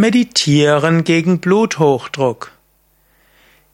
Meditieren 0.00 1.02
gegen 1.02 1.40
Bluthochdruck. 1.40 2.52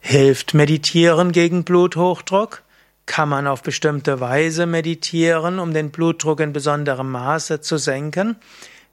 Hilft 0.00 0.54
Meditieren 0.54 1.32
gegen 1.32 1.64
Bluthochdruck? 1.64 2.62
Kann 3.04 3.29
man 3.29 3.46
auf 3.46 3.62
bestimmte 3.62 4.21
Weise 4.21 4.64
meditieren, 4.64 5.58
um 5.58 5.74
den 5.74 5.90
Blutdruck 5.90 6.40
in 6.40 6.54
besonderem 6.54 7.10
Maße 7.10 7.60
zu 7.60 7.76
senken? 7.76 8.37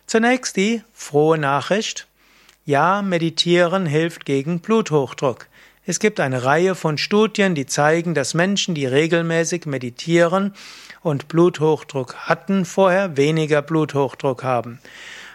Zunächst 0.07 0.57
die 0.57 0.83
frohe 0.93 1.37
Nachricht. 1.37 2.07
Ja, 2.65 3.03
meditieren 3.03 3.87
hilft 3.87 4.25
gegen 4.25 4.61
Bluthochdruck. 4.61 5.49
Es 5.85 6.01
gibt 6.01 6.19
eine 6.19 6.45
Reihe 6.45 6.75
von 6.75 6.99
Studien, 6.99 7.55
die 7.55 7.67
zeigen, 7.67 8.15
dass 8.15 8.35
Menschen, 8.35 8.75
die 8.75 8.87
regelmäßig 8.87 9.67
meditieren 9.67 10.55
und 11.03 11.29
Bluthochdruck 11.29 12.15
hatten, 12.17 12.65
vorher 12.65 13.17
weniger 13.17 13.63
Bluthochdruck 13.63 14.43
haben. 14.43 14.81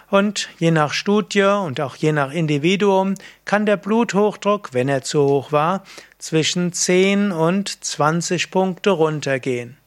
Und 0.10 0.49
je 0.60 0.72
nach 0.72 0.91
Studie 0.91 1.44
und 1.44 1.80
auch 1.80 1.96
je 1.96 2.12
nach 2.12 2.34
Individuum 2.34 3.16
kann 3.46 3.66
der 3.66 3.77
Bluthochdruck, 3.77 4.74
wenn 4.74 4.90
er 4.90 5.04
zu 5.04 5.24
hoch 5.24 5.54
war, 5.54 5.85
zwischen 6.18 6.74
10 6.74 7.32
und 7.32 7.84
20 7.84 8.52
Punkte 8.52 8.90
runtergehen. 8.90 9.77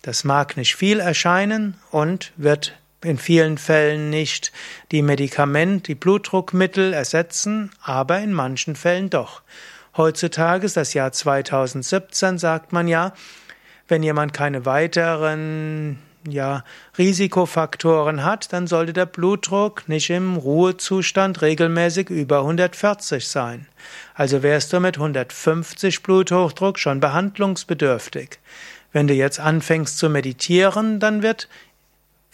Das 0.00 0.24
mag 0.24 0.56
nicht 0.56 0.76
viel 0.76 1.00
erscheinen 1.00 1.76
und 1.90 2.32
wird 2.36 2.72
in 3.06 3.18
vielen 3.18 3.56
Fällen 3.56 4.10
nicht 4.10 4.52
die 4.90 5.02
Medikament, 5.02 5.88
die 5.88 5.94
Blutdruckmittel 5.94 6.92
ersetzen, 6.92 7.70
aber 7.80 8.18
in 8.18 8.32
manchen 8.32 8.76
Fällen 8.76 9.10
doch. 9.10 9.42
Heutzutage 9.96 10.66
ist 10.66 10.76
das 10.76 10.92
Jahr 10.92 11.12
2017, 11.12 12.38
sagt 12.38 12.72
man 12.72 12.88
ja, 12.88 13.14
wenn 13.88 14.02
jemand 14.02 14.32
keine 14.32 14.66
weiteren 14.66 15.98
ja, 16.28 16.64
Risikofaktoren 16.98 18.24
hat, 18.24 18.52
dann 18.52 18.66
sollte 18.66 18.92
der 18.92 19.06
Blutdruck 19.06 19.88
nicht 19.88 20.10
im 20.10 20.36
Ruhezustand 20.36 21.40
regelmäßig 21.40 22.10
über 22.10 22.40
140 22.40 23.26
sein. 23.28 23.68
Also 24.14 24.42
wärst 24.42 24.72
du 24.72 24.80
mit 24.80 24.96
150 24.96 26.02
Bluthochdruck 26.02 26.78
schon 26.78 27.00
behandlungsbedürftig. 27.00 28.38
Wenn 28.92 29.06
du 29.06 29.14
jetzt 29.14 29.40
anfängst 29.40 29.98
zu 29.98 30.08
meditieren, 30.08 31.00
dann 31.00 31.22
wird 31.22 31.48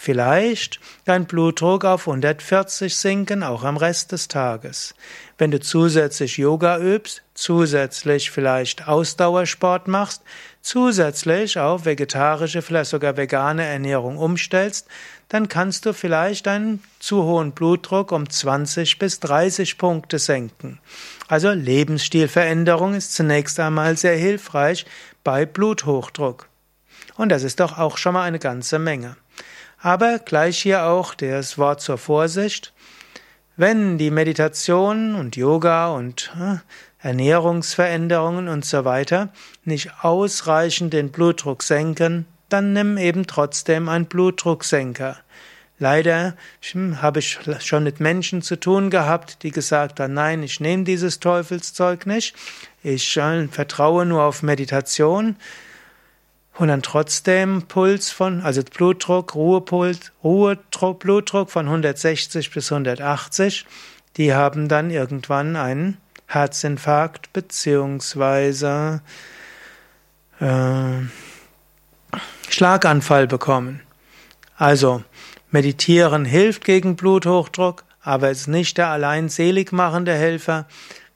Vielleicht 0.05 0.81
dein 1.05 1.27
Blutdruck 1.27 1.84
auf 1.84 2.08
140 2.08 2.97
sinken, 2.97 3.45
auch 3.45 3.62
am 3.62 3.77
Rest 3.77 4.11
des 4.11 4.27
Tages. 4.27 4.97
Wenn 5.39 5.53
du 5.53 5.61
zusätzlich 5.61 6.39
Yoga 6.39 6.81
übst, 6.81 7.22
zusätzlich 7.34 8.33
vielleicht 8.33 8.89
Ausdauersport 8.89 9.86
machst, 9.86 10.22
zusätzlich 10.61 11.61
auf 11.61 11.84
vegetarische, 11.84 12.62
vielleicht 12.62 12.91
sogar 12.91 13.17
vegane 13.17 13.64
Ernährung 13.64 14.19
umstellst, 14.19 14.89
dann 15.28 15.47
kannst 15.47 15.86
du 15.86 15.92
vielleicht 15.92 16.48
einen 16.48 16.83
zu 16.98 17.22
hohen 17.22 17.53
Blutdruck 17.53 18.11
um 18.11 18.28
20 18.28 18.98
bis 18.98 19.20
30 19.20 19.78
Punkte 19.78 20.19
senken. 20.19 20.81
Also 21.28 21.53
Lebensstilveränderung 21.53 22.94
ist 22.94 23.14
zunächst 23.14 23.61
einmal 23.61 23.97
sehr 23.97 24.16
hilfreich 24.16 24.84
bei 25.22 25.47
Bluthochdruck. 25.47 26.48
Und 27.16 27.28
das 27.28 27.44
ist 27.44 27.61
doch 27.61 27.78
auch 27.78 27.98
schon 27.98 28.14
mal 28.14 28.25
eine 28.25 28.41
ganze 28.41 28.81
Menge. 28.81 29.16
Aber 29.83 30.20
gleich 30.20 30.61
hier 30.61 30.84
auch 30.84 31.12
das 31.12 31.58
Wort 31.58 31.80
zur 31.80 31.98
Vorsicht. 31.98 32.72
Wenn 33.56 33.98
die 33.98 34.12
Meditation 34.12 35.16
und 35.16 35.36
Yoga 35.36 35.88
und 35.88 36.33
äh, 36.41 36.58
Ernährungsveränderungen 37.06 38.48
und 38.48 38.64
so 38.64 38.84
weiter 38.84 39.30
nicht 39.64 39.91
ausreichend 40.03 40.93
den 40.93 41.10
Blutdruck 41.10 41.65
senken, 41.65 42.26
dann 42.48 42.72
nimm 42.72 42.97
eben 42.97 43.26
trotzdem 43.26 43.88
einen 43.88 44.06
Blutdrucksenker. 44.06 45.16
Leider 45.81 46.37
hm, 46.70 47.03
habe 47.03 47.19
ich 47.19 47.41
schon 47.59 47.82
mit 47.82 47.99
Menschen 47.99 48.41
zu 48.41 48.54
tun 48.54 48.88
gehabt, 48.88 49.43
die 49.43 49.50
gesagt 49.50 49.99
haben, 49.99 50.14
nein, 50.14 50.44
ich 50.44 50.60
nehme 50.60 50.84
dieses 50.84 51.19
Teufelszeug 51.19 52.06
nicht, 52.06 52.37
ich 52.84 53.16
äh, 53.16 53.49
vertraue 53.49 54.06
nur 54.06 54.22
auf 54.22 54.44
Meditation 54.44 55.34
und 56.58 56.68
dann 56.68 56.82
trotzdem 56.82 57.62
Puls 57.62 58.10
von, 58.10 58.42
also 58.42 58.62
Blutdruck, 58.62 59.34
Ruhepuls, 59.34 60.12
Ruhedruck, 60.22 61.00
Blutdruck 61.00 61.50
von 61.50 61.66
160 61.66 62.50
bis 62.50 62.70
180, 62.70 63.66
die 64.16 64.34
haben 64.34 64.68
dann 64.68 64.90
irgendwann 64.90 65.56
einen 65.56 65.96
Herzinfarkt 66.26 67.32
beziehungsweise 67.32 69.00
äh, 70.40 71.00
Schlaganfall 72.48 73.26
bekommen. 73.26 73.80
Also 74.56 75.02
meditieren 75.50 76.24
hilft 76.24 76.64
gegen 76.64 76.96
Bluthochdruck, 76.96 77.84
aber 78.02 78.30
ist 78.30 78.48
nicht 78.48 78.78
der 78.78 78.88
allein 78.88 79.28
seligmachende 79.28 80.14
Helfer. 80.14 80.66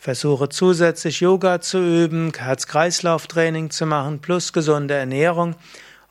Versuche 0.07 0.49
zusätzlich 0.49 1.19
Yoga 1.19 1.61
zu 1.61 1.79
üben, 1.79 2.33
Herz-Kreislauf-Training 2.33 3.71
zu 3.71 3.87
machen, 3.87 4.21
plus 4.21 4.53
gesunde 4.53 4.95
Ernährung. 4.95 5.57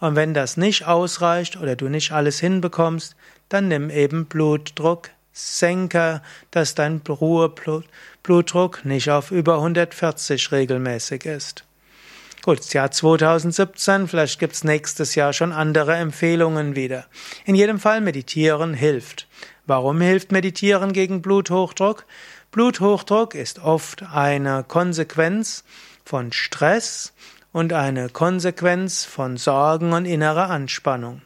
Und 0.01 0.17
wenn 0.17 0.33
das 0.33 0.57
nicht 0.57 0.85
ausreicht 0.85 1.56
oder 1.56 1.78
du 1.78 1.88
nicht 1.88 2.11
alles 2.11 2.41
hinbekommst, 2.41 3.16
dann 3.47 3.69
nimm 3.69 3.89
eben 3.89 4.25
Blutdruck, 4.25 5.11
Senker, 5.31 6.22
dass 6.51 6.75
dein 6.75 7.03
Ruheblutdruck 7.07 8.84
nicht 8.84 9.09
auf 9.11 9.31
über 9.31 9.55
140 9.59 10.51
regelmäßig 10.51 11.23
ist. 11.23 11.63
Gut, 12.41 12.59
das 12.59 12.73
Jahr 12.73 12.91
2017, 12.91 14.09
vielleicht 14.09 14.39
gibt's 14.41 14.66
nächstes 14.66 15.16
Jahr 15.16 15.31
schon 15.31 15.53
andere 15.53 15.95
Empfehlungen 15.95 16.75
wieder. 16.75 17.05
In 17.45 17.55
jedem 17.55 17.79
Fall 17.79 18.01
meditieren 18.01 18.73
hilft. 18.73 19.25
Warum 19.66 20.01
hilft 20.01 20.34
Meditieren 20.34 20.91
gegen 20.91 21.22
Bluthochdruck? 21.22 22.05
Bluthochdruck 22.55 23.35
ist 23.35 23.59
oft 23.59 24.03
eine 24.13 24.63
Konsequenz 24.66 25.66
von 26.05 26.31
Stress 26.31 27.11
und 27.51 27.73
eine 27.73 28.07
Konsequenz 28.07 29.03
von 29.03 29.35
Sorgen 29.35 29.91
und 29.91 30.05
innerer 30.05 30.49
Anspannung. 30.49 31.21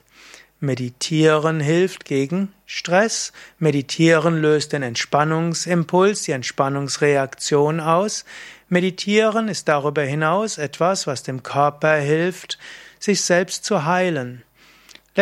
Meditieren 0.59 1.59
hilft 1.59 2.05
gegen 2.05 2.51
Stress. 2.65 3.31
Meditieren 3.59 4.41
löst 4.41 4.73
den 4.73 4.81
Entspannungsimpuls, 4.81 6.23
die 6.23 6.31
Entspannungsreaktion 6.31 7.79
aus. 7.79 8.25
Meditieren 8.67 9.49
ist 9.49 9.67
darüber 9.67 10.01
hinaus 10.01 10.57
etwas, 10.57 11.05
was 11.05 11.21
dem 11.21 11.43
Körper 11.43 11.93
hilft, 11.97 12.57
sich 12.97 13.21
selbst 13.21 13.65
zu 13.65 13.85
heilen. 13.85 14.41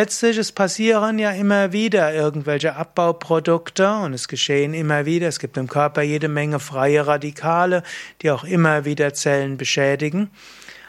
Letztlich, 0.00 0.36
es 0.36 0.52
passieren 0.52 1.18
ja 1.18 1.32
immer 1.32 1.72
wieder 1.72 2.14
irgendwelche 2.14 2.76
Abbauprodukte 2.76 3.90
und 3.94 4.14
es 4.14 4.28
geschehen 4.28 4.72
immer 4.72 5.06
wieder. 5.06 5.26
Es 5.26 5.40
gibt 5.40 5.56
im 5.56 5.66
Körper 5.66 6.02
jede 6.02 6.28
Menge 6.28 6.60
freie 6.60 7.04
Radikale, 7.04 7.82
die 8.22 8.30
auch 8.30 8.44
immer 8.44 8.84
wieder 8.84 9.12
Zellen 9.12 9.56
beschädigen. 9.56 10.30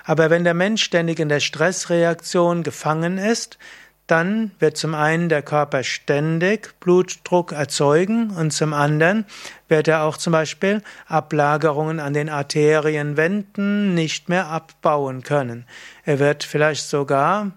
Aber 0.03 0.29
wenn 0.29 0.43
der 0.43 0.53
Mensch 0.53 0.83
ständig 0.83 1.19
in 1.19 1.27
der 1.27 1.39
Stressreaktion 1.39 2.61
gefangen 2.61 3.17
ist, 3.17 3.57
dann 4.05 4.51
wird 4.59 4.77
zum 4.77 4.93
einen 4.93 5.27
der 5.27 5.41
Körper 5.41 5.81
ständig 5.81 6.79
Blutdruck 6.79 7.51
erzeugen 7.51 8.29
und 8.29 8.51
zum 8.51 8.75
anderen 8.75 9.25
wird 9.69 9.87
er 9.87 10.03
auch 10.03 10.17
zum 10.17 10.33
Beispiel 10.33 10.83
Ablagerungen 11.07 11.99
an 11.99 12.13
den 12.13 12.29
Arterienwänden 12.29 13.95
nicht 13.95 14.29
mehr 14.29 14.49
abbauen 14.49 15.23
können. 15.23 15.65
Er 16.05 16.19
wird 16.19 16.43
vielleicht 16.43 16.87
sogar 16.87 17.53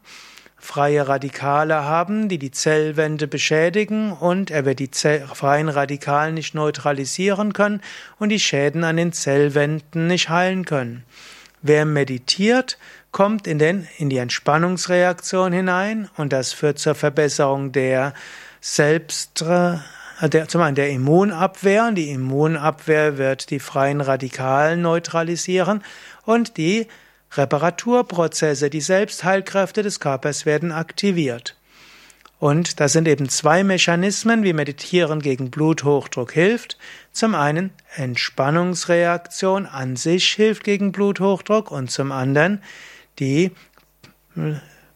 freie 0.62 1.08
Radikale 1.08 1.84
haben, 1.84 2.28
die 2.28 2.38
die 2.38 2.52
Zellwände 2.52 3.26
beschädigen 3.26 4.12
und 4.12 4.52
er 4.52 4.64
wird 4.64 4.78
die 4.78 4.92
Zell 4.92 5.26
freien 5.26 5.68
Radikale 5.68 6.32
nicht 6.32 6.54
neutralisieren 6.54 7.52
können 7.52 7.82
und 8.20 8.28
die 8.28 8.38
Schäden 8.38 8.84
an 8.84 8.96
den 8.96 9.12
Zellwänden 9.12 10.06
nicht 10.06 10.28
heilen 10.28 10.64
können. 10.64 11.02
Wer 11.62 11.84
meditiert, 11.84 12.78
kommt 13.10 13.48
in, 13.48 13.58
den, 13.58 13.88
in 13.98 14.08
die 14.08 14.18
Entspannungsreaktion 14.18 15.52
hinein 15.52 16.08
und 16.16 16.32
das 16.32 16.52
führt 16.52 16.78
zur 16.78 16.94
Verbesserung 16.94 17.72
der 17.72 18.14
Selbst, 18.60 19.40
der, 19.40 20.48
zum 20.48 20.60
einen 20.60 20.76
der 20.76 20.90
Immunabwehr. 20.90 21.90
Die 21.90 22.10
Immunabwehr 22.10 23.18
wird 23.18 23.50
die 23.50 23.58
freien 23.58 24.00
Radikalen 24.00 24.80
neutralisieren 24.80 25.82
und 26.24 26.56
die 26.56 26.86
Reparaturprozesse, 27.36 28.70
die 28.70 28.80
Selbstheilkräfte 28.80 29.82
des 29.82 30.00
Körpers 30.00 30.46
werden 30.46 30.72
aktiviert. 30.72 31.56
Und 32.38 32.80
das 32.80 32.92
sind 32.92 33.06
eben 33.06 33.28
zwei 33.28 33.62
Mechanismen, 33.62 34.42
wie 34.42 34.52
Meditieren 34.52 35.20
gegen 35.20 35.50
Bluthochdruck 35.50 36.32
hilft. 36.32 36.76
Zum 37.12 37.36
einen 37.36 37.70
Entspannungsreaktion 37.94 39.66
an 39.66 39.94
sich 39.94 40.32
hilft 40.32 40.64
gegen 40.64 40.90
Bluthochdruck 40.90 41.70
und 41.70 41.90
zum 41.90 42.10
anderen 42.10 42.60
die 43.20 43.52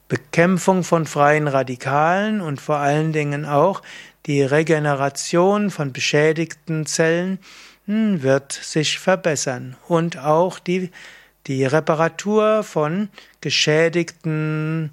Bekämpfung 0.08 0.82
von 0.82 1.06
freien 1.06 1.46
Radikalen 1.46 2.40
und 2.40 2.60
vor 2.60 2.78
allen 2.78 3.12
Dingen 3.12 3.44
auch 3.44 3.80
Die 4.26 4.42
Regeneration 4.42 5.70
von 5.70 5.92
beschädigten 5.92 6.84
Zellen 6.84 7.38
hm, 7.86 8.24
wird 8.24 8.50
sich 8.50 8.98
verbessern 8.98 9.76
und 9.86 10.18
auch 10.18 10.58
die, 10.58 10.90
die 11.46 11.64
Reparatur 11.64 12.62
von 12.62 13.08
geschädigten 13.40 14.90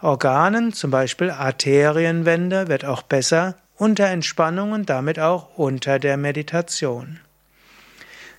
Organen, 0.00 0.72
zum 0.72 0.90
Beispiel 0.90 1.30
Arterienwände, 1.30 2.68
wird 2.68 2.84
auch 2.84 3.02
besser 3.02 3.56
unter 3.76 4.06
Entspannung 4.06 4.72
und 4.72 4.90
damit 4.90 5.18
auch 5.18 5.56
unter 5.56 5.98
der 5.98 6.16
Meditation. 6.16 7.20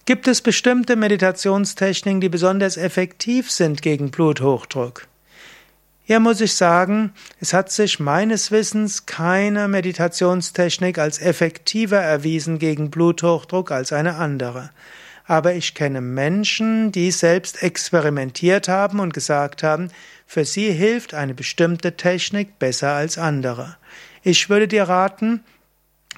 Gibt 0.06 0.28
es 0.28 0.42
bestimmte 0.42 0.96
Meditationstechniken, 0.96 2.22
die 2.22 2.30
besonders 2.30 2.78
effektiv 2.78 3.50
sind 3.50 3.82
gegen 3.82 4.12
Bluthochdruck? 4.12 5.08
Hier 6.04 6.20
muss 6.20 6.42
ich 6.42 6.54
sagen, 6.54 7.14
es 7.42 7.54
hat 7.54 7.72
sich 7.72 8.00
meines 8.00 8.52
Wissens 8.52 9.08
keine 9.08 9.68
Meditationstechnik 9.68 11.00
als 11.00 11.20
effektiver 11.20 11.98
erwiesen 11.98 12.60
gegen 12.60 12.92
Bluthochdruck 12.92 13.72
als 13.72 13.92
eine 13.92 14.18
andere. 14.18 14.70
Aber 15.28 15.54
ich 15.54 15.74
kenne 15.74 16.02
Menschen, 16.02 16.92
die 16.92 17.12
selbst 17.12 17.64
experimentiert 17.64 18.68
haben 18.68 19.00
und 19.00 19.14
gesagt 19.14 19.64
haben, 19.64 19.90
für 20.28 20.46
sie 20.46 20.72
hilft 20.72 21.14
eine 21.14 21.34
bestimmte 21.34 21.98
Technik 21.98 22.60
besser 22.60 22.94
als 22.94 23.18
andere. 23.18 23.78
Ich 24.24 24.50
würde 24.50 24.68
dir 24.68 24.84
raten, 24.84 25.44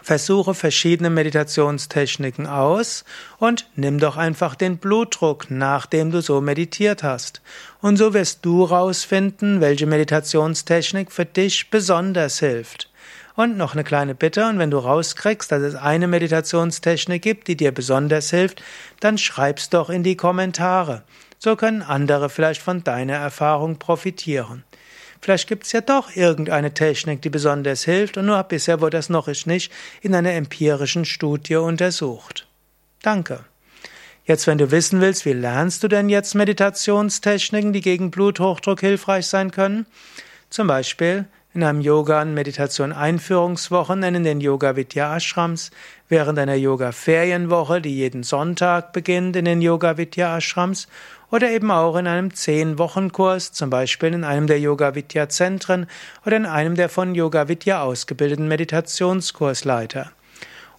Versuche 0.07 0.53
verschiedene 0.53 1.09
Meditationstechniken 1.09 2.47
aus 2.47 3.03
und 3.39 3.69
nimm 3.75 3.99
doch 3.99 4.15
einfach 4.15 4.55
den 4.55 4.77
Blutdruck, 4.77 5.47
nachdem 5.49 6.11
du 6.11 6.21
so 6.21 6.39
meditiert 6.39 7.03
hast. 7.03 7.41
Und 7.81 7.97
so 7.97 8.13
wirst 8.13 8.45
du 8.45 8.63
rausfinden, 8.63 9.59
welche 9.59 9.85
Meditationstechnik 9.85 11.11
für 11.11 11.25
dich 11.25 11.69
besonders 11.71 12.39
hilft. 12.39 12.86
Und 13.35 13.57
noch 13.57 13.73
eine 13.73 13.83
kleine 13.83 14.15
Bitte, 14.15 14.47
und 14.47 14.57
wenn 14.59 14.71
du 14.71 14.79
rauskriegst, 14.79 15.51
dass 15.51 15.61
es 15.61 15.75
eine 15.75 16.07
Meditationstechnik 16.07 17.21
gibt, 17.21 17.47
die 17.47 17.55
dir 17.55 17.71
besonders 17.71 18.31
hilft, 18.31 18.63
dann 18.99 19.17
schreib's 19.17 19.69
doch 19.69 19.89
in 19.89 20.03
die 20.03 20.17
Kommentare. 20.17 21.03
So 21.37 21.55
können 21.55 21.83
andere 21.83 22.29
vielleicht 22.29 22.61
von 22.61 22.83
deiner 22.83 23.15
Erfahrung 23.15 23.77
profitieren. 23.77 24.63
Vielleicht 25.21 25.47
gibt 25.47 25.65
es 25.65 25.71
ja 25.71 25.81
doch 25.81 26.15
irgendeine 26.15 26.73
Technik, 26.73 27.21
die 27.21 27.29
besonders 27.29 27.83
hilft, 27.83 28.17
und 28.17 28.25
nur 28.25 28.41
bisher 28.43 28.81
wurde 28.81 28.97
das 28.97 29.09
noch 29.09 29.27
nicht 29.45 29.71
in 30.01 30.15
einer 30.15 30.33
empirischen 30.33 31.05
Studie 31.05 31.55
untersucht. 31.55 32.47
Danke. 33.01 33.45
Jetzt, 34.25 34.45
wenn 34.45 34.57
du 34.57 34.71
wissen 34.71 34.99
willst, 34.99 35.25
wie 35.25 35.33
lernst 35.33 35.83
du 35.83 35.87
denn 35.87 36.09
jetzt 36.09 36.35
Meditationstechniken, 36.35 37.71
die 37.71 37.81
gegen 37.81 38.11
Bluthochdruck 38.11 38.81
hilfreich 38.81 39.27
sein 39.27 39.51
können? 39.51 39.85
Zum 40.49 40.67
Beispiel 40.67 41.25
in 41.57 41.63
einem 41.63 41.81
Yoga- 41.81 42.21
und 42.21 42.35
Meditation-Einführungswochenende 42.35 44.19
in 44.19 44.23
den 44.23 44.41
Yoga 44.41 44.75
Vidya 44.75 45.17
Ashrams, 45.17 45.71
während 46.07 46.37
einer 46.37 46.53
Yoga-Ferienwoche, 46.53 47.81
die 47.81 47.95
jeden 47.95 48.21
Sonntag 48.21 48.93
beginnt 48.93 49.35
in 49.35 49.45
den 49.45 49.59
Yoga 49.59 49.97
Vidya 49.97 50.37
Ashrams 50.37 50.87
oder 51.31 51.49
eben 51.49 51.71
auch 51.71 51.95
in 51.95 52.05
einem 52.05 52.31
Zehn-Wochen-Kurs, 52.31 53.53
zum 53.53 53.71
Beispiel 53.71 54.13
in 54.13 54.23
einem 54.23 54.45
der 54.45 54.59
Yoga-Vidya-Zentren 54.59 55.87
oder 56.27 56.37
in 56.37 56.45
einem 56.45 56.75
der 56.75 56.89
von 56.89 57.15
Yoga-Vidya 57.15 57.81
ausgebildeten 57.81 58.47
Meditationskursleiter. 58.47 60.11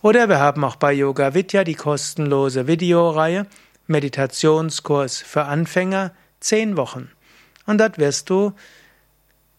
Oder 0.00 0.28
wir 0.28 0.38
haben 0.38 0.62
auch 0.62 0.76
bei 0.76 0.92
Yoga 0.92 1.34
Vidya 1.34 1.64
die 1.64 1.75
kostenlose 1.75 2.69
Videoreihe 2.69 3.46
Meditationskurs 3.88 5.22
für 5.22 5.46
Anfänger, 5.46 6.12
zehn 6.38 6.76
Wochen. 6.76 7.10
Und 7.66 7.80
dort 7.80 7.98
wirst 7.98 8.30
du 8.30 8.52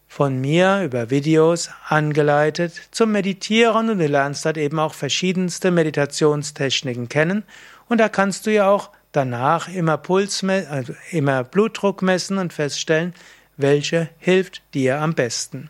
von 0.10 0.42
mir 0.42 0.82
über 0.84 1.12
Videos 1.12 1.70
angeleitet 1.88 2.74
zum 2.90 3.12
Meditieren 3.12 3.90
und 3.92 4.00
du 4.00 4.08
lernst 4.08 4.44
dort 4.44 4.58
eben 4.58 4.80
auch 4.80 4.96
verschiedenste 4.96 5.70
Meditationstechniken 5.70 7.08
kennen. 7.08 7.44
Und 7.88 8.00
da 8.00 8.10
kannst 8.10 8.48
du 8.48 8.52
ja 8.52 8.70
auch 8.70 8.90
danach 9.12 9.68
immer 9.70 9.98
Puls, 9.98 10.44
also 10.44 10.94
immer 11.12 11.44
Blutdruck 11.44 12.02
messen 12.02 12.40
und 12.40 12.54
feststellen, 12.54 13.14
welche 13.56 14.10
hilft 14.18 14.64
dir 14.74 15.00
am 15.00 15.14
besten. 15.14 15.70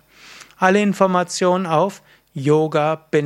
Alle 0.57 0.81
Informationen 0.81 1.65
auf 1.65 2.01
yoga-vidya.de. 2.33 3.19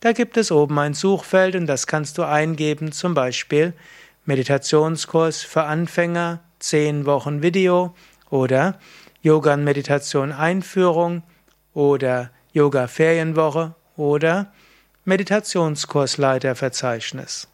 Da 0.00 0.12
gibt 0.12 0.36
es 0.36 0.52
oben 0.52 0.78
ein 0.78 0.92
Suchfeld 0.92 1.56
und 1.56 1.66
das 1.66 1.86
kannst 1.86 2.18
du 2.18 2.22
eingeben, 2.22 2.92
zum 2.92 3.14
Beispiel 3.14 3.72
Meditationskurs 4.26 5.42
für 5.42 5.62
Anfänger, 5.62 6.40
10 6.58 7.06
Wochen 7.06 7.42
Video 7.42 7.94
oder 8.28 8.78
Yoga 9.26 9.54
und 9.54 9.64
Meditation 9.64 10.30
Einführung 10.30 11.24
oder 11.74 12.30
Yoga 12.52 12.86
Ferienwoche 12.86 13.74
oder 13.96 14.52
Meditationskursleiterverzeichnis. 15.04 17.48